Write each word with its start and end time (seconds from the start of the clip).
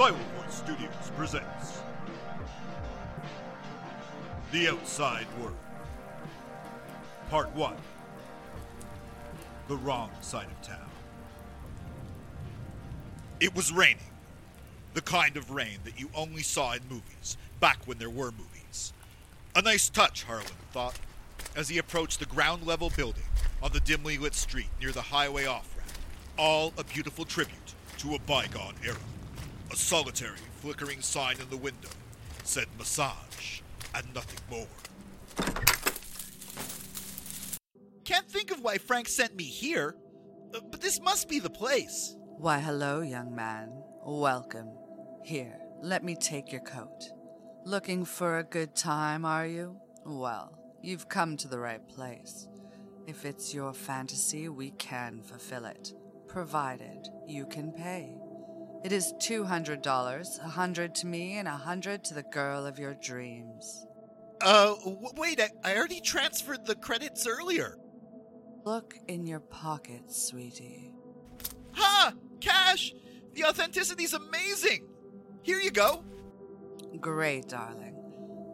Silent 0.00 0.50
Studios 0.50 1.12
presents 1.14 1.82
The 4.50 4.68
Outside 4.68 5.26
World. 5.38 5.58
Part 7.28 7.54
1 7.54 7.74
The 9.68 9.76
Wrong 9.76 10.10
Side 10.22 10.46
of 10.46 10.62
Town. 10.66 10.88
It 13.40 13.54
was 13.54 13.70
raining. 13.72 13.98
The 14.94 15.02
kind 15.02 15.36
of 15.36 15.50
rain 15.50 15.80
that 15.84 16.00
you 16.00 16.08
only 16.14 16.42
saw 16.42 16.72
in 16.72 16.80
movies, 16.88 17.36
back 17.60 17.80
when 17.84 17.98
there 17.98 18.08
were 18.08 18.30
movies. 18.30 18.94
A 19.54 19.60
nice 19.60 19.90
touch, 19.90 20.24
Harlan 20.24 20.46
thought, 20.72 20.98
as 21.54 21.68
he 21.68 21.76
approached 21.76 22.20
the 22.20 22.24
ground 22.24 22.66
level 22.66 22.88
building 22.88 23.24
on 23.62 23.72
the 23.72 23.80
dimly 23.80 24.16
lit 24.16 24.34
street 24.34 24.70
near 24.80 24.92
the 24.92 25.02
highway 25.02 25.44
off 25.44 25.68
ramp. 25.76 25.90
All 26.38 26.72
a 26.78 26.84
beautiful 26.84 27.26
tribute 27.26 27.74
to 27.98 28.14
a 28.14 28.18
bygone 28.20 28.76
era. 28.82 28.96
A 29.72 29.76
solitary, 29.76 30.38
flickering 30.56 31.00
sign 31.00 31.36
in 31.40 31.48
the 31.48 31.56
window 31.56 31.90
said 32.42 32.66
massage 32.76 33.60
and 33.94 34.04
nothing 34.12 34.40
more. 34.50 34.66
Can't 38.04 38.28
think 38.28 38.50
of 38.50 38.62
why 38.62 38.78
Frank 38.78 39.06
sent 39.06 39.36
me 39.36 39.44
here, 39.44 39.94
uh, 40.52 40.58
but 40.72 40.80
this 40.80 41.00
must 41.00 41.28
be 41.28 41.38
the 41.38 41.50
place. 41.50 42.16
Why, 42.38 42.58
hello, 42.58 43.00
young 43.00 43.32
man. 43.32 43.70
Welcome. 44.04 44.72
Here, 45.22 45.60
let 45.80 46.02
me 46.02 46.16
take 46.16 46.50
your 46.50 46.62
coat. 46.62 47.10
Looking 47.64 48.04
for 48.04 48.38
a 48.38 48.44
good 48.44 48.74
time, 48.74 49.24
are 49.24 49.46
you? 49.46 49.76
Well, 50.04 50.58
you've 50.82 51.08
come 51.08 51.36
to 51.36 51.48
the 51.48 51.60
right 51.60 51.86
place. 51.88 52.48
If 53.06 53.24
it's 53.24 53.54
your 53.54 53.72
fantasy, 53.72 54.48
we 54.48 54.72
can 54.72 55.22
fulfill 55.22 55.66
it, 55.66 55.94
provided 56.26 57.08
you 57.28 57.46
can 57.46 57.70
pay. 57.70 58.16
It 58.82 58.92
is 58.92 59.12
$200, 59.20 60.38
a 60.38 60.48
hundred 60.48 60.94
to 60.96 61.06
me 61.06 61.36
and 61.36 61.46
a 61.46 61.52
hundred 61.52 62.02
to 62.04 62.14
the 62.14 62.22
girl 62.22 62.66
of 62.66 62.78
your 62.78 62.94
dreams. 62.94 63.86
Uh, 64.40 64.74
w- 64.76 65.10
wait, 65.16 65.40
I, 65.40 65.50
I 65.62 65.76
already 65.76 66.00
transferred 66.00 66.64
the 66.64 66.74
credits 66.74 67.26
earlier. 67.26 67.76
Look 68.64 68.94
in 69.06 69.26
your 69.26 69.40
pockets, 69.40 70.28
sweetie. 70.28 70.94
Ha! 71.72 72.14
Cash! 72.40 72.94
The 73.34 73.44
authenticity's 73.44 74.14
amazing! 74.14 74.86
Here 75.42 75.60
you 75.60 75.70
go. 75.70 76.04
Great, 77.00 77.48
darling. 77.48 77.96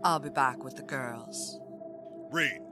I'll 0.03 0.19
be 0.19 0.31
back 0.31 0.63
with 0.63 0.77
the 0.77 0.83
girls. 0.83 1.59
Rain. 2.33 2.63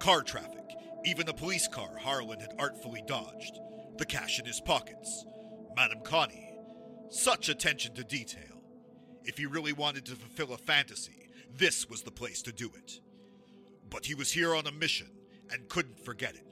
Car 0.00 0.22
traffic. 0.22 0.60
Even 1.04 1.28
a 1.28 1.34
police 1.34 1.68
car 1.68 1.96
Harlan 1.98 2.40
had 2.40 2.54
artfully 2.58 3.02
dodged. 3.06 3.58
The 3.96 4.06
cash 4.06 4.38
in 4.38 4.44
his 4.44 4.60
pockets. 4.60 5.24
Madame 5.76 6.00
Connie. 6.02 6.43
Such 7.10 7.48
attention 7.48 7.94
to 7.94 8.04
detail. 8.04 8.62
If 9.24 9.38
he 9.38 9.46
really 9.46 9.72
wanted 9.72 10.04
to 10.06 10.16
fulfill 10.16 10.54
a 10.54 10.58
fantasy, 10.58 11.28
this 11.56 11.88
was 11.88 12.02
the 12.02 12.10
place 12.10 12.42
to 12.42 12.52
do 12.52 12.70
it. 12.76 13.00
But 13.88 14.06
he 14.06 14.14
was 14.14 14.32
here 14.32 14.54
on 14.54 14.66
a 14.66 14.72
mission 14.72 15.08
and 15.50 15.68
couldn't 15.68 16.04
forget 16.04 16.34
it. 16.34 16.46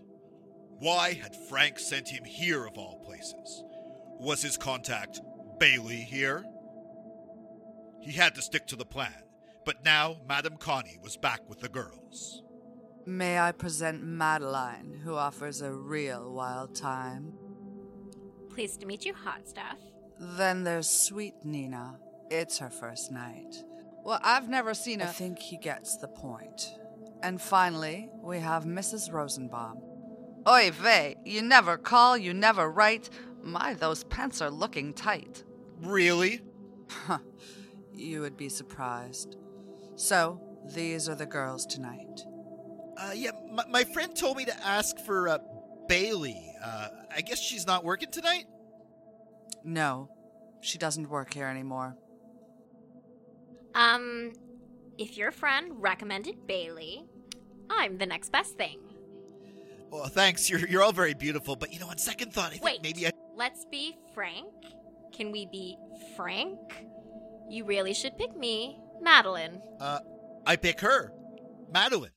Why 0.79 1.13
had 1.13 1.37
Frank 1.49 1.79
sent 1.79 2.09
him 2.09 2.25
here 2.25 2.65
of 2.65 2.79
all 2.79 3.03
places? 3.05 3.65
Was 4.19 4.43
his 4.43 4.57
contact 4.57 5.21
Bailey 5.59 5.97
here? 5.97 6.45
He 8.01 8.13
had 8.13 8.35
to 8.35 8.43
stick 8.43 8.67
to 8.69 8.77
the 8.77 8.85
plan, 8.85 9.23
but 9.65 9.85
now 9.85 10.17
Madame 10.29 10.57
Connie 10.57 10.99
was 11.03 11.17
back 11.17 11.49
with 11.49 11.61
the 11.61 11.69
girls. 11.69 12.43
May 13.07 13.39
I 13.39 13.53
present 13.53 14.03
Madeline, 14.03 15.01
who 15.05 15.15
offers 15.15 15.61
a 15.61 15.73
real 15.73 16.33
wild 16.33 16.75
time? 16.75 17.33
Pleased 18.51 18.81
to 18.81 18.87
meet 18.87 19.05
you, 19.05 19.15
hot 19.15 19.49
stuff. 19.49 19.79
Then 20.25 20.63
there's 20.63 20.89
sweet 20.89 21.35
Nina. 21.43 21.97
It's 22.31 22.59
her 22.59 22.71
first 22.71 23.11
night. 23.11 23.65
Well, 24.05 24.21
I've 24.23 24.49
never 24.49 24.73
seen 24.73 25.01
her. 25.01 25.09
I 25.09 25.11
think 25.11 25.41
he 25.41 25.57
gets 25.57 25.97
the 25.97 26.07
point. 26.07 26.71
And 27.25 27.41
finally, 27.41 28.09
we 28.23 28.39
have 28.39 28.65
Mrs. 28.65 29.13
Rosenbaum. 29.13 29.83
Oy 30.47 30.71
vey, 30.71 31.17
you 31.25 31.43
never 31.43 31.77
call, 31.77 32.17
you 32.17 32.33
never 32.35 32.71
write. 32.71 33.11
My, 33.43 33.75
those 33.75 34.05
pants 34.05 34.41
are 34.41 34.51
looking 34.51 34.93
tight. 34.93 35.43
Really? 35.81 36.41
You 37.95 38.23
would 38.23 38.37
be 38.37 38.49
surprised. 38.49 39.37
So, 39.97 40.41
these 40.73 41.09
are 41.09 41.15
the 41.15 41.27
girls 41.27 41.67
tonight. 41.67 42.25
Uh, 42.97 43.13
yeah, 43.15 43.33
my, 43.53 43.65
my 43.69 43.85
friend 43.85 44.17
told 44.17 44.37
me 44.37 44.45
to 44.47 44.67
ask 44.67 44.99
for, 45.01 45.29
uh, 45.29 45.39
Bailey. 45.89 46.55
Uh, 46.65 46.89
I 47.15 47.21
guess 47.21 47.39
she's 47.39 47.67
not 47.67 47.85
working 47.85 48.11
tonight? 48.11 48.47
No, 49.65 50.09
she 50.61 50.79
doesn't 50.79 51.09
work 51.09 51.33
here 51.35 51.47
anymore. 51.47 51.97
Um, 53.75 54.33
if 54.99 55.17
your 55.17 55.31
friend 55.31 55.73
recommended 55.77 56.47
Bailey, 56.47 57.05
I'm 57.71 57.99
the 57.99 58.07
next 58.07 58.31
best 58.31 58.57
thing. 58.57 58.81
Well, 59.91 60.07
thanks. 60.07 60.49
You're, 60.49 60.67
you're 60.67 60.83
all 60.83 60.93
very 60.93 61.15
beautiful, 61.15 61.57
but 61.57 61.73
you 61.73 61.79
know, 61.81 61.89
on 61.89 61.99
second 61.99 62.33
thought, 62.33 62.49
I 62.49 62.53
think 62.53 62.65
Wait, 62.65 62.83
maybe 62.83 63.07
I. 63.07 63.11
let's 63.37 63.67
be 63.71 63.97
frank. 64.15 64.49
Can 65.13 65.33
we 65.33 65.47
be 65.47 65.77
frank? 66.17 66.59
You 67.49 67.65
really 67.65 67.93
should 67.93 68.17
pick 68.17 68.35
me, 68.37 68.79
Madeline. 69.03 69.61
Uh, 69.79 69.99
I 70.47 70.57
pick 70.57 70.81
her. 70.81 71.13
Madeline. 71.71 72.13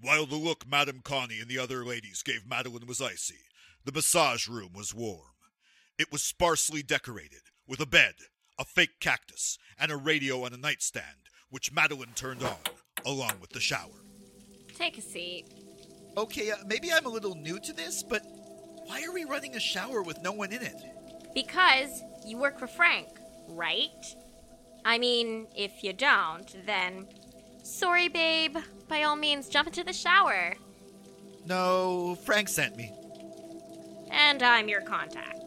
While 0.00 0.26
the 0.26 0.36
look 0.36 0.64
Madame 0.68 1.00
Connie 1.02 1.40
and 1.40 1.48
the 1.48 1.58
other 1.58 1.84
ladies 1.84 2.22
gave 2.22 2.46
Madeline 2.46 2.86
was 2.86 3.00
icy, 3.00 3.40
the 3.84 3.90
massage 3.90 4.46
room 4.46 4.70
was 4.74 4.94
warm. 4.94 5.32
It 5.98 6.12
was 6.12 6.22
sparsely 6.22 6.82
decorated, 6.84 7.40
with 7.66 7.80
a 7.80 7.86
bed, 7.86 8.14
a 8.56 8.64
fake 8.64 9.00
cactus, 9.00 9.58
and 9.80 9.90
a 9.90 9.96
radio 9.96 10.44
on 10.44 10.52
a 10.52 10.56
nightstand, 10.56 11.28
which 11.50 11.72
Madeline 11.72 12.12
turned 12.14 12.44
on, 12.44 12.56
along 13.04 13.32
with 13.40 13.50
the 13.50 13.58
shower. 13.58 14.04
Take 14.76 14.96
a 14.96 15.00
seat. 15.02 15.46
Okay, 16.16 16.52
uh, 16.52 16.56
maybe 16.66 16.92
I'm 16.92 17.06
a 17.06 17.10
little 17.10 17.34
new 17.34 17.58
to 17.58 17.72
this, 17.72 18.04
but 18.04 18.22
why 18.86 19.02
are 19.02 19.12
we 19.12 19.24
running 19.24 19.56
a 19.56 19.60
shower 19.60 20.02
with 20.02 20.22
no 20.22 20.30
one 20.30 20.52
in 20.52 20.62
it? 20.62 20.76
Because 21.34 22.02
you 22.24 22.38
work 22.38 22.60
for 22.60 22.68
Frank, 22.68 23.08
right? 23.48 23.90
I 24.84 24.98
mean, 24.98 25.48
if 25.56 25.82
you 25.82 25.92
don't, 25.92 26.64
then. 26.64 27.08
Sorry, 27.64 28.08
babe. 28.08 28.56
By 28.86 29.02
all 29.02 29.16
means, 29.16 29.48
jump 29.48 29.66
into 29.66 29.82
the 29.82 29.92
shower. 29.92 30.54
No, 31.44 32.16
Frank 32.24 32.48
sent 32.48 32.76
me. 32.76 32.92
And 34.10 34.42
I'm 34.42 34.68
your 34.68 34.80
contact. 34.80 35.37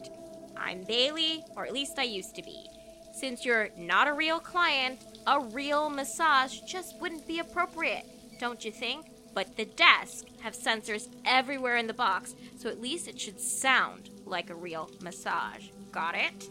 I'm 0.62 0.84
Bailey, 0.84 1.44
or 1.56 1.66
at 1.66 1.72
least 1.72 1.98
I 1.98 2.04
used 2.04 2.36
to 2.36 2.42
be. 2.42 2.66
Since 3.12 3.44
you're 3.44 3.68
not 3.76 4.08
a 4.08 4.12
real 4.12 4.38
client, 4.38 5.00
a 5.26 5.40
real 5.40 5.90
massage 5.90 6.60
just 6.60 6.98
wouldn't 7.00 7.26
be 7.26 7.40
appropriate, 7.40 8.04
don't 8.38 8.64
you 8.64 8.70
think? 8.70 9.06
But 9.34 9.56
the 9.56 9.64
desk 9.64 10.26
have 10.40 10.54
sensors 10.54 11.08
everywhere 11.24 11.76
in 11.76 11.86
the 11.86 11.94
box, 11.94 12.34
so 12.58 12.68
at 12.68 12.80
least 12.80 13.08
it 13.08 13.20
should 13.20 13.40
sound 13.40 14.10
like 14.24 14.50
a 14.50 14.54
real 14.54 14.90
massage. 15.00 15.68
Got 15.90 16.14
it? 16.14 16.48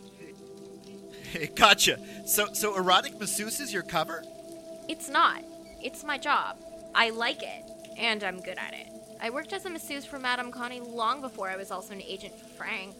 gotcha. 1.55 1.97
So, 2.27 2.53
so 2.53 2.75
erotic 2.75 3.19
masseuse 3.19 3.59
is 3.59 3.73
your 3.73 3.83
cover? 3.83 4.23
It's 4.89 5.09
not. 5.09 5.43
It's 5.81 6.03
my 6.03 6.17
job. 6.17 6.57
I 6.93 7.11
like 7.11 7.41
it, 7.41 7.63
and 7.97 8.23
I'm 8.23 8.41
good 8.41 8.57
at 8.57 8.73
it. 8.73 8.87
I 9.21 9.29
worked 9.29 9.53
as 9.53 9.65
a 9.65 9.69
masseuse 9.69 10.05
for 10.05 10.19
Madame 10.19 10.51
Connie 10.51 10.79
long 10.79 11.21
before 11.21 11.49
I 11.49 11.55
was 11.55 11.71
also 11.71 11.93
an 11.93 12.01
agent 12.01 12.37
for 12.37 12.45
Frank. 12.45 12.95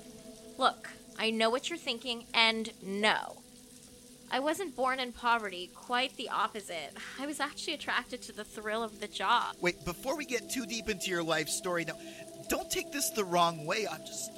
Look, 0.58 0.88
I 1.22 1.30
know 1.30 1.52
what 1.52 1.70
you're 1.70 1.78
thinking, 1.78 2.26
and 2.34 2.72
no. 2.82 3.38
I 4.32 4.40
wasn't 4.40 4.76
born 4.76 5.00
in 5.00 5.12
poverty, 5.12 5.70
quite 5.76 6.18
the 6.18 6.30
opposite. 6.30 6.94
I 7.20 7.28
was 7.28 7.40
actually 7.40 7.76
attracted 7.76 8.24
to 8.24 8.32
the 8.32 8.44
thrill 8.44 8.82
of 8.82 9.00
the 9.00 9.08
job. 9.08 9.56
Wait, 9.62 9.86
before 9.86 10.18
we 10.18 10.26
get 10.26 10.50
too 10.50 10.66
deep 10.66 10.90
into 10.90 11.12
your 11.12 11.22
life 11.22 11.48
story, 11.48 11.86
now, 11.86 11.94
don't 12.50 12.72
take 12.72 12.92
this 12.92 13.12
the 13.12 13.24
wrong 13.24 13.68
way. 13.68 13.86
I'm 13.88 14.00
just, 14.04 14.32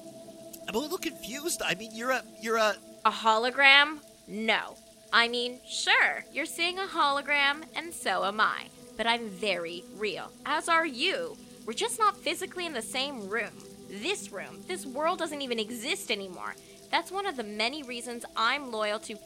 I'm 0.68 0.75
a 0.75 0.78
little 0.78 0.98
confused. 0.98 1.62
I 1.66 1.75
mean, 1.75 1.96
you're 1.96 2.12
a, 2.12 2.22
you're 2.42 2.57
a. 2.57 2.75
A 3.06 3.12
hologram? 3.12 4.00
No. 4.28 4.75
I 5.13 5.30
mean, 5.30 5.62
sure, 5.66 6.25
you're 6.34 6.46
seeing 6.46 6.80
a 6.80 6.81
hologram, 6.81 7.63
and 7.78 7.94
so 7.94 8.25
am 8.25 8.42
I. 8.42 8.66
But 8.98 9.07
I'm 9.07 9.30
very 9.30 9.86
real, 9.96 10.34
as 10.46 10.68
are 10.68 10.86
you. 10.86 11.38
We're 11.66 11.72
just 11.72 11.98
not 11.98 12.18
physically 12.18 12.66
in 12.66 12.74
the 12.74 12.81
same 12.81 13.30
room. 13.30 13.54
This 13.90 14.34
room, 14.34 14.63
this 14.68 14.86
world 14.86 15.19
doesn't 15.19 15.42
even 15.42 15.60
exist 15.60 16.12
anymore. 16.12 16.56
That's 16.94 17.12
one 17.12 17.25
of 17.25 17.38
the 17.38 17.44
many 17.44 17.81
reasons 17.81 18.24
I'm 18.38 18.72
loyal 18.72 19.00
to 19.00 19.16
the 19.16 19.19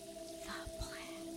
plan. 0.80 1.28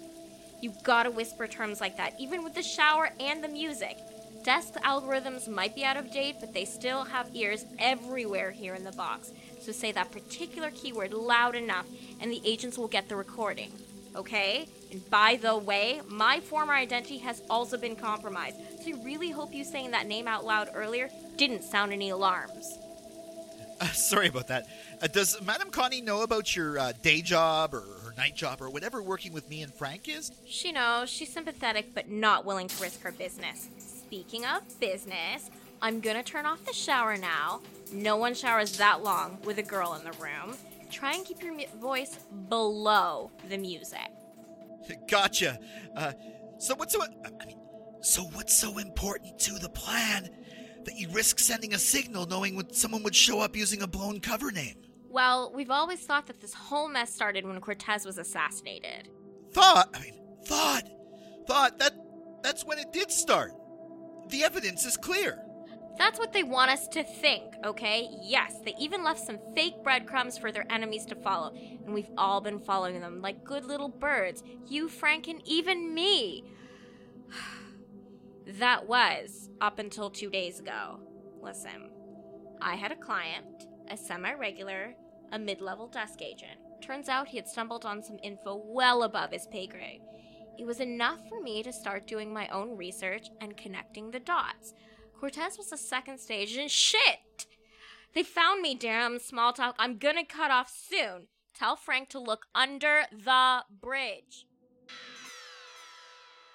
You 0.61 0.73
gotta 0.85 1.11
whisper 1.11 1.49
terms 1.49 1.81
like 1.81 1.97
that, 1.97 2.15
even 2.21 2.45
with 2.45 2.55
the 2.55 2.63
shower 2.63 3.11
and 3.19 3.43
the 3.43 3.49
music. 3.49 3.99
Desk 4.45 4.75
algorithms 4.75 5.49
might 5.49 5.75
be 5.75 5.85
out 5.85 5.97
of 5.97 6.13
date, 6.13 6.37
but 6.39 6.55
they 6.55 6.65
still 6.65 7.03
have 7.03 7.35
ears 7.35 7.65
everywhere 7.81 8.53
here 8.53 8.77
in 8.77 8.85
the 8.85 8.93
box. 8.93 9.33
So 9.61 9.73
say 9.73 9.91
that 9.91 10.13
particular 10.13 10.71
keyword 10.71 11.15
loud 11.15 11.57
enough, 11.57 11.87
and 12.21 12.31
the 12.31 12.41
agents 12.45 12.79
will 12.79 12.87
get 12.87 13.09
the 13.09 13.17
recording. 13.17 13.73
Okay? 14.15 14.69
And 14.93 15.11
by 15.11 15.37
the 15.43 15.57
way, 15.57 16.01
my 16.07 16.39
former 16.39 16.75
identity 16.75 17.19
has 17.19 17.43
also 17.51 17.77
been 17.77 17.97
compromised. 17.97 18.57
So 18.85 18.93
I 18.93 19.03
really 19.05 19.33
hope 19.33 19.53
you 19.53 19.65
saying 19.65 19.91
that 19.91 20.07
name 20.07 20.29
out 20.29 20.45
loud 20.45 20.69
earlier 20.75 21.11
didn't 21.37 21.65
sound 21.65 21.93
any 21.93 22.11
alarms. 22.11 22.79
Uh, 23.83 23.87
sorry 23.93 24.29
about 24.29 24.49
that. 24.49 24.67
Uh, 25.01 25.07
does 25.07 25.41
Madame 25.41 25.71
Connie 25.71 26.03
know 26.03 26.21
about 26.21 26.55
your 26.55 26.79
uh, 26.79 26.93
day 27.01 27.23
job 27.23 27.73
or 27.73 27.81
her 27.81 28.13
night 28.15 28.37
job, 28.37 28.61
or 28.61 28.69
whatever 28.69 29.03
working 29.03 29.33
with 29.33 29.49
me 29.49 29.63
and 29.63 29.73
Frank 29.73 30.07
is? 30.07 30.31
She 30.45 30.71
knows 30.71 31.09
she's 31.09 31.33
sympathetic 31.33 31.95
but 31.95 32.11
not 32.11 32.45
willing 32.45 32.69
to 32.69 32.83
risk 32.83 33.01
her 33.01 33.11
business. 33.11 33.71
Speaking 33.79 34.45
of 34.45 34.79
business, 34.81 35.49
I'm 35.81 36.01
gonna 36.01 36.23
turn 36.23 36.45
off 36.45 36.63
the 36.67 36.75
shower 36.75 37.17
now. 37.17 37.63
No 37.91 38.19
one 38.19 38.35
showers 38.35 38.77
that 38.77 39.03
long 39.03 39.39
with 39.45 39.57
a 39.57 39.63
girl 39.63 39.95
in 39.95 40.05
the 40.05 40.13
room. 40.23 40.59
Try 40.91 41.15
and 41.15 41.25
keep 41.25 41.43
your 41.43 41.55
mu- 41.55 41.65
voice 41.81 42.19
below 42.51 43.31
the 43.49 43.57
music. 43.57 44.11
Gotcha. 45.09 45.59
Uh, 45.97 46.13
so 46.59 46.75
what's 46.75 46.93
so? 46.93 47.03
I 47.03 47.47
mean, 47.47 47.59
so 48.03 48.25
what's 48.35 48.53
so 48.53 48.77
important 48.77 49.39
to 49.39 49.55
the 49.55 49.71
plan 49.71 50.29
that 50.85 50.99
you 50.99 51.09
risk 51.11 51.39
sending 51.39 51.75
a 51.75 51.79
signal 51.79 52.27
knowing 52.27 52.57
when 52.57 52.73
someone 52.73 53.03
would 53.03 53.15
show 53.15 53.41
up 53.41 53.57
using 53.57 53.83
a 53.83 53.87
blown 53.87 54.21
cover 54.21 54.51
name? 54.51 54.77
Well, 55.09 55.53
we've 55.55 55.71
always 55.71 56.01
thought 56.01 56.27
that 56.29 56.41
this 56.41 56.55
whole 56.55 56.89
mess 56.89 57.13
started 57.13 57.45
when 57.45 57.61
Cortez 57.61 58.05
was 58.05 58.19
assassinated. 58.19 59.09
Thought. 59.53 59.91
I 59.95 60.01
mean, 60.01 60.15
thought. 60.45 60.89
Thought 61.47 61.79
that. 61.79 61.93
That's 62.43 62.65
when 62.65 62.79
it 62.79 62.93
did 62.93 63.11
start. 63.11 63.53
The 64.31 64.45
evidence 64.45 64.87
is 64.87 64.97
clear. 64.97 65.39
That's 65.99 66.19
what 66.19 66.33
they 66.33 66.45
want 66.45 66.71
us 66.71 66.89
to 66.89 67.05
think, 67.05 67.53
okay? 67.63 68.09
Yes, 68.23 68.55
they 68.65 68.75
even 68.79 69.05
left 69.05 69.21
some 69.21 69.39
fake 69.55 69.83
breadcrumbs 69.83 70.39
for 70.39 70.51
their 70.51 70.65
enemies 70.73 71.05
to 71.07 71.15
follow, 71.15 71.53
and 71.85 71.93
we've 71.93 72.09
all 72.17 72.41
been 72.41 72.59
following 72.59 73.01
them 73.01 73.21
like 73.21 73.45
good 73.45 73.67
little 73.67 73.91
birds. 73.91 74.43
You, 74.67 74.89
Frank, 74.89 75.29
and 75.29 75.43
even 75.45 75.93
me. 75.93 76.45
That 78.59 78.87
was 78.87 79.49
up 79.61 79.79
until 79.79 80.11
two 80.11 80.31
days 80.31 80.61
ago. 80.61 81.01
Listen, 81.43 81.91
I 82.61 82.75
had 82.75 82.93
a 82.93 82.97
client, 82.97 83.67
a 83.89 83.97
semi 83.97 84.33
regular, 84.33 84.95
a 85.33 85.39
mid 85.39 85.61
level 85.61 85.89
desk 85.89 86.23
agent. 86.23 86.59
Turns 86.83 87.09
out 87.09 87.29
he 87.29 87.37
had 87.37 87.49
stumbled 87.49 87.85
on 87.85 88.03
some 88.03 88.19
info 88.23 88.63
well 88.65 89.03
above 89.03 89.33
his 89.33 89.47
pay 89.47 89.67
grade. 89.67 90.01
It 90.59 90.67
was 90.67 90.81
enough 90.81 91.21
for 91.29 91.41
me 91.41 91.63
to 91.63 91.73
start 91.73 92.07
doing 92.07 92.33
my 92.33 92.49
own 92.49 92.77
research 92.77 93.29
and 93.41 93.57
connecting 93.57 94.11
the 94.11 94.21
dots. 94.21 94.75
Cortez 95.19 95.57
was 95.57 95.71
the 95.71 95.77
second 95.77 96.19
stage, 96.19 96.57
and 96.57 96.71
shit! 96.71 97.47
They 98.15 98.23
found 98.23 98.61
me, 98.61 98.75
damn 98.75 99.19
small 99.19 99.53
talk. 99.53 99.77
I'm 99.79 99.99
gonna 99.99 100.25
cut 100.25 100.51
off 100.51 100.71
soon. 100.71 101.29
Tell 101.55 101.77
Frank 101.77 102.09
to 102.11 102.19
look 102.19 102.47
under 102.55 103.03
the 103.13 103.65
bridge. 103.71 104.47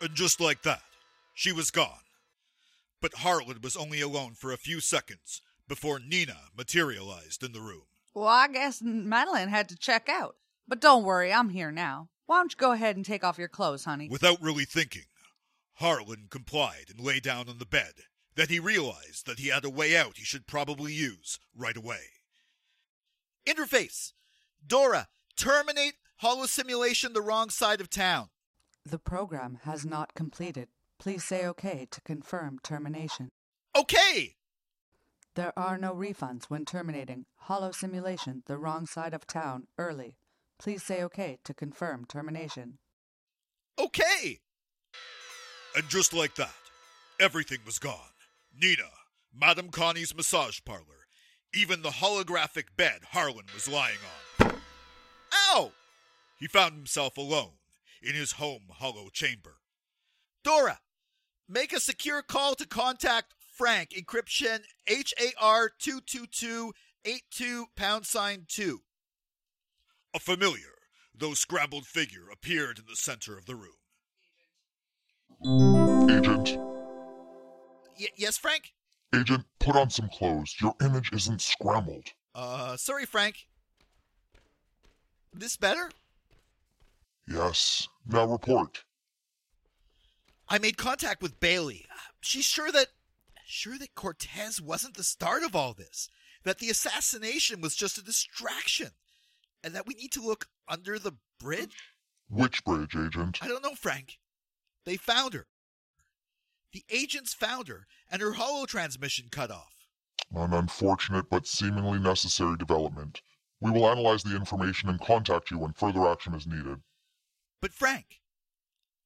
And 0.01 0.13
just 0.13 0.41
like 0.41 0.63
that, 0.63 0.81
she 1.35 1.51
was 1.51 1.69
gone. 1.69 1.99
But 3.01 3.15
Harlan 3.15 3.59
was 3.61 3.77
only 3.77 4.01
alone 4.01 4.33
for 4.33 4.51
a 4.51 4.57
few 4.57 4.79
seconds 4.79 5.41
before 5.67 5.99
Nina 5.99 6.37
materialized 6.57 7.43
in 7.43 7.51
the 7.51 7.59
room. 7.59 7.83
Well, 8.15 8.25
I 8.27 8.47
guess 8.47 8.81
Madeline 8.81 9.49
had 9.49 9.69
to 9.69 9.77
check 9.77 10.09
out. 10.09 10.37
But 10.67 10.81
don't 10.81 11.03
worry, 11.03 11.31
I'm 11.31 11.49
here 11.49 11.71
now. 11.71 12.09
Why 12.25 12.37
don't 12.37 12.51
you 12.51 12.57
go 12.57 12.71
ahead 12.71 12.95
and 12.95 13.05
take 13.05 13.23
off 13.23 13.37
your 13.37 13.49
clothes, 13.49 13.85
honey? 13.85 14.09
Without 14.09 14.41
really 14.41 14.65
thinking, 14.65 15.03
Harlan 15.73 16.27
complied 16.31 16.85
and 16.89 17.05
lay 17.05 17.19
down 17.19 17.49
on 17.49 17.59
the 17.59 17.65
bed. 17.65 17.93
Then 18.35 18.47
he 18.47 18.59
realized 18.59 19.27
that 19.27 19.39
he 19.39 19.49
had 19.49 19.65
a 19.65 19.69
way 19.69 19.95
out 19.95 20.17
he 20.17 20.23
should 20.23 20.47
probably 20.47 20.93
use 20.93 21.37
right 21.55 21.77
away. 21.77 21.99
Interface. 23.45 24.13
Dora, 24.65 25.09
terminate 25.37 25.95
holo 26.17 26.45
simulation 26.45 27.13
the 27.13 27.21
wrong 27.21 27.49
side 27.49 27.81
of 27.81 27.89
town. 27.89 28.29
The 28.85 28.99
program 28.99 29.59
has 29.63 29.85
not 29.85 30.13
completed. 30.15 30.69
Please 30.99 31.23
say 31.23 31.39
mm-hmm. 31.39 31.49
OK 31.49 31.87
to 31.91 32.01
confirm 32.01 32.59
termination. 32.63 33.29
Okay. 33.77 34.35
There 35.35 35.53
are 35.57 35.77
no 35.77 35.93
refunds 35.93 36.45
when 36.45 36.63
terminating 36.63 37.25
Holo 37.39 37.71
Simulation 37.71 38.43
the 38.45 38.57
wrong 38.57 38.85
side 38.85 39.13
of 39.13 39.27
town 39.27 39.67
early. 39.77 40.15
Please 40.57 40.83
say 40.83 41.03
OK 41.03 41.39
to 41.43 41.53
confirm 41.53 42.05
termination. 42.05 42.77
Okay. 43.77 44.39
And 45.75 45.89
just 45.89 46.13
like 46.13 46.35
that, 46.35 46.55
everything 47.19 47.59
was 47.65 47.79
gone. 47.79 48.15
Nina, 48.57 48.89
Madame 49.37 49.69
Connie's 49.69 50.15
massage 50.15 50.59
parlor, 50.63 51.07
even 51.53 51.81
the 51.81 51.89
holographic 51.89 52.77
bed 52.77 53.01
Harlan 53.11 53.45
was 53.53 53.67
lying 53.67 53.97
on. 54.39 54.53
Ow! 55.51 55.71
He 56.39 56.47
found 56.47 56.75
himself 56.75 57.17
alone 57.17 57.57
in 58.01 58.15
his 58.15 58.33
home 58.33 58.67
holo 58.69 59.09
chamber. 59.11 59.57
Dora, 60.43 60.79
make 61.47 61.73
a 61.73 61.79
secure 61.79 62.21
call 62.21 62.55
to 62.55 62.67
contact 62.67 63.33
Frank, 63.53 63.91
encryption 63.91 64.59
HAR 64.87 65.71
22282 65.79 67.65
pound 67.75 68.05
sign 68.05 68.45
2. 68.47 68.81
A 70.13 70.19
familiar, 70.19 70.75
though 71.17 71.33
scrambled 71.33 71.85
figure 71.85 72.29
appeared 72.31 72.79
in 72.79 72.85
the 72.87 72.95
center 72.95 73.37
of 73.37 73.45
the 73.45 73.55
room. 73.55 73.71
Agent, 76.09 76.57
Y- 77.99 78.07
yes, 78.15 78.37
Frank? 78.37 78.73
Agent, 79.13 79.45
put 79.59 79.75
on 79.75 79.89
some 79.89 80.09
clothes. 80.09 80.55
Your 80.61 80.73
image 80.81 81.11
isn't 81.13 81.41
scrambled. 81.41 82.07
Uh, 82.33 82.75
sorry, 82.77 83.05
Frank. 83.05 83.47
This 85.33 85.57
better? 85.57 85.91
Yes. 87.27 87.87
Now 88.07 88.25
report. 88.25 88.84
I 90.47 90.59
made 90.59 90.77
contact 90.77 91.21
with 91.21 91.39
Bailey. 91.39 91.85
She's 92.21 92.45
sure 92.45 92.71
that 92.71 92.87
sure 93.47 93.77
that 93.77 93.95
Cortez 93.95 94.61
wasn't 94.61 94.95
the 94.95 95.03
start 95.03 95.43
of 95.43 95.55
all 95.55 95.73
this. 95.73 96.09
That 96.43 96.59
the 96.59 96.69
assassination 96.69 97.61
was 97.61 97.75
just 97.75 97.97
a 97.97 98.03
distraction. 98.03 98.91
And 99.63 99.73
that 99.73 99.87
we 99.87 99.95
need 99.95 100.11
to 100.13 100.21
look 100.21 100.47
under 100.67 100.99
the 100.99 101.13
bridge? 101.39 101.75
Which 102.29 102.63
bridge, 102.63 102.95
Agent? 102.95 103.39
I 103.41 103.47
don't 103.47 103.63
know, 103.63 103.75
Frank. 103.75 104.19
They 104.85 104.97
found 104.97 105.33
her. 105.33 105.47
The 106.71 106.83
agents 106.89 107.33
found 107.33 107.67
her, 107.67 107.87
and 108.11 108.21
her 108.21 108.33
holo 108.33 108.65
transmission 108.65 109.27
cut 109.31 109.49
off. 109.49 109.87
An 110.35 110.53
unfortunate 110.53 111.29
but 111.29 111.47
seemingly 111.47 111.99
necessary 111.99 112.57
development. 112.57 113.21
We 113.61 113.71
will 113.71 113.89
analyze 113.89 114.23
the 114.23 114.35
information 114.35 114.89
and 114.89 114.99
contact 114.99 115.49
you 115.49 115.57
when 115.57 115.73
further 115.73 116.07
action 116.07 116.33
is 116.33 116.45
needed. 116.45 116.81
But 117.61 117.71
Frank, 117.71 118.19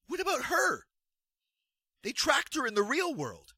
what 0.07 0.19
about 0.19 0.45
her? 0.45 0.87
They 2.03 2.11
tracked 2.11 2.55
her 2.55 2.65
in 2.65 2.75
the 2.75 2.83
real 2.83 3.13
world. 3.13 3.53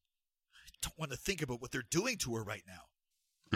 I 0.54 0.70
don't 0.82 0.98
want 0.98 1.12
to 1.12 1.16
think 1.16 1.42
about 1.42 1.60
what 1.60 1.70
they're 1.70 1.84
doing 1.90 2.16
to 2.18 2.34
her 2.34 2.42
right 2.42 2.64
now. 2.66 2.82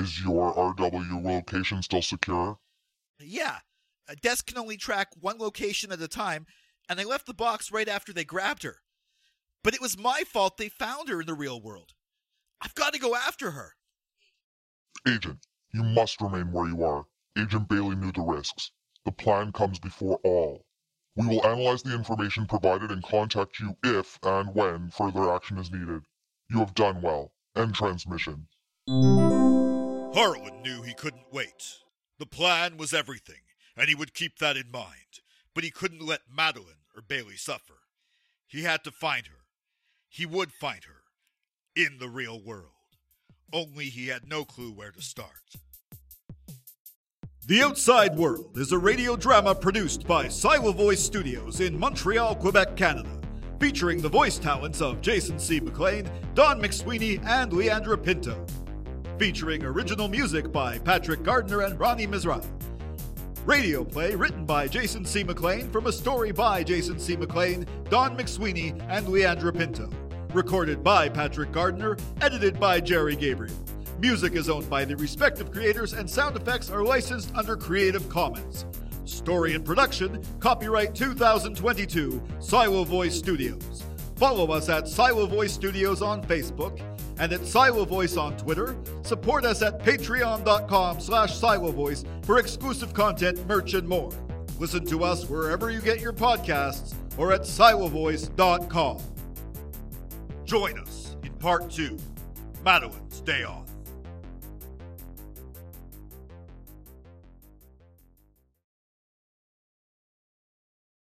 Is 0.00 0.22
your 0.22 0.54
RW 0.54 1.24
location 1.24 1.82
still 1.82 2.02
secure? 2.02 2.58
Yeah, 3.18 3.58
a 4.08 4.14
desk 4.14 4.48
can 4.48 4.58
only 4.58 4.76
track 4.76 5.08
one 5.18 5.38
location 5.38 5.90
at 5.90 6.02
a 6.02 6.08
time, 6.08 6.46
and 6.88 6.98
they 6.98 7.04
left 7.04 7.26
the 7.26 7.34
box 7.34 7.72
right 7.72 7.88
after 7.88 8.12
they 8.12 8.24
grabbed 8.24 8.62
her. 8.62 8.82
But 9.64 9.74
it 9.74 9.80
was 9.80 9.98
my 9.98 10.22
fault 10.24 10.58
they 10.58 10.68
found 10.68 11.08
her 11.08 11.20
in 11.20 11.26
the 11.26 11.34
real 11.34 11.60
world. 11.60 11.94
I've 12.60 12.74
got 12.74 12.92
to 12.92 12.98
go 13.00 13.16
after 13.16 13.52
her. 13.52 13.72
Agent, 15.08 15.46
you 15.72 15.82
must 15.82 16.20
remain 16.20 16.52
where 16.52 16.68
you 16.68 16.84
are. 16.84 17.06
Agent 17.36 17.68
Bailey 17.68 17.96
knew 17.96 18.12
the 18.12 18.22
risks. 18.22 18.70
The 19.04 19.12
plan 19.12 19.52
comes 19.52 19.78
before 19.78 20.20
all. 20.24 20.65
We 21.16 21.26
will 21.26 21.46
analyze 21.46 21.82
the 21.82 21.94
information 21.94 22.44
provided 22.44 22.90
and 22.90 23.02
contact 23.02 23.58
you 23.58 23.74
if 23.82 24.18
and 24.22 24.54
when 24.54 24.90
further 24.90 25.34
action 25.34 25.56
is 25.56 25.72
needed. 25.72 26.02
You 26.50 26.58
have 26.58 26.74
done 26.74 27.00
well. 27.00 27.32
End 27.56 27.74
transmission. 27.74 28.48
Harlan 28.86 30.60
knew 30.62 30.82
he 30.82 30.92
couldn't 30.92 31.32
wait. 31.32 31.78
The 32.18 32.26
plan 32.26 32.76
was 32.76 32.92
everything, 32.92 33.40
and 33.76 33.88
he 33.88 33.94
would 33.94 34.12
keep 34.12 34.38
that 34.38 34.58
in 34.58 34.70
mind. 34.70 35.22
But 35.54 35.64
he 35.64 35.70
couldn't 35.70 36.06
let 36.06 36.20
Madeline 36.30 36.84
or 36.94 37.00
Bailey 37.00 37.36
suffer. 37.36 37.78
He 38.46 38.62
had 38.64 38.84
to 38.84 38.90
find 38.90 39.26
her. 39.26 39.46
He 40.10 40.26
would 40.26 40.52
find 40.52 40.84
her. 40.84 41.02
In 41.74 41.96
the 41.98 42.08
real 42.08 42.40
world. 42.42 42.72
Only 43.52 43.86
he 43.86 44.08
had 44.08 44.28
no 44.28 44.44
clue 44.44 44.70
where 44.70 44.90
to 44.90 45.00
start. 45.00 45.56
The 47.48 47.62
Outside 47.62 48.16
World 48.16 48.58
is 48.58 48.72
a 48.72 48.78
radio 48.78 49.14
drama 49.14 49.54
produced 49.54 50.04
by 50.04 50.26
Silo 50.26 50.72
Voice 50.72 51.00
Studios 51.00 51.60
in 51.60 51.78
Montreal, 51.78 52.34
Quebec, 52.34 52.74
Canada, 52.74 53.08
featuring 53.60 54.02
the 54.02 54.08
voice 54.08 54.36
talents 54.36 54.82
of 54.82 55.00
Jason 55.00 55.38
C. 55.38 55.60
McLean, 55.60 56.10
Dawn 56.34 56.60
McSweeney, 56.60 57.24
and 57.24 57.52
Leandra 57.52 58.02
Pinto. 58.02 58.44
Featuring 59.16 59.64
original 59.64 60.08
music 60.08 60.50
by 60.50 60.78
Patrick 60.78 61.22
Gardiner 61.22 61.60
and 61.60 61.78
Roni 61.78 62.08
Mizrahi. 62.08 62.44
Radio 63.44 63.84
play 63.84 64.16
written 64.16 64.44
by 64.44 64.66
Jason 64.66 65.04
C. 65.04 65.22
McLean 65.22 65.70
from 65.70 65.86
a 65.86 65.92
story 65.92 66.32
by 66.32 66.64
Jason 66.64 66.98
C. 66.98 67.14
McLean, 67.14 67.64
Dawn 67.88 68.18
McSweeney, 68.18 68.72
and 68.88 69.06
Leandra 69.06 69.56
Pinto. 69.56 69.88
Recorded 70.34 70.82
by 70.82 71.08
Patrick 71.08 71.52
Gardiner, 71.52 71.96
edited 72.20 72.58
by 72.58 72.80
Jerry 72.80 73.14
Gabriel. 73.14 73.54
Music 73.98 74.34
is 74.34 74.50
owned 74.50 74.68
by 74.68 74.84
the 74.84 74.94
respective 74.96 75.50
creators 75.50 75.94
and 75.94 76.08
sound 76.08 76.36
effects 76.36 76.70
are 76.70 76.84
licensed 76.84 77.34
under 77.34 77.56
Creative 77.56 78.06
Commons. 78.10 78.66
Story 79.04 79.54
and 79.54 79.64
production, 79.64 80.22
copyright 80.38 80.94
2022, 80.94 82.22
Silo 82.38 82.84
Voice 82.84 83.16
Studios. 83.16 83.84
Follow 84.16 84.50
us 84.52 84.68
at 84.68 84.86
Silo 84.86 85.26
Voice 85.26 85.52
Studios 85.52 86.02
on 86.02 86.22
Facebook 86.22 86.80
and 87.18 87.32
at 87.32 87.46
Silo 87.46 87.86
Voice 87.86 88.18
on 88.18 88.36
Twitter. 88.36 88.76
Support 89.02 89.46
us 89.46 89.62
at 89.62 89.78
patreon.com 89.82 91.00
slash 91.00 91.34
Silo 91.34 91.72
Voice 91.72 92.04
for 92.22 92.38
exclusive 92.38 92.92
content, 92.92 93.46
merch, 93.46 93.72
and 93.72 93.88
more. 93.88 94.10
Listen 94.58 94.84
to 94.86 95.04
us 95.04 95.28
wherever 95.28 95.70
you 95.70 95.80
get 95.80 96.00
your 96.00 96.12
podcasts 96.12 96.94
or 97.16 97.32
at 97.32 97.42
silovoice.com. 97.42 98.98
Join 100.44 100.78
us 100.78 101.16
in 101.22 101.32
part 101.34 101.70
two 101.70 101.96
Madeline's 102.62 103.20
Day 103.20 103.42
On. 103.42 103.64